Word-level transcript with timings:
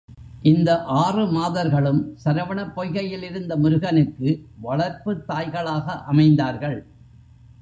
இந்த 0.41 0.69
ஆறு 0.83 1.25
மாதர்களும் 1.27 2.17
சரவணப் 2.23 2.73
பொய்கையில் 2.75 3.21
இருந்த 3.21 3.55
முருகனுக்கு 3.55 4.29
வளர்ப்புத் 4.61 5.23
தாய்களாக 5.27 6.01
அமைந்தார்கள். 6.05 6.79